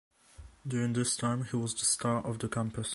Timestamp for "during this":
0.67-1.15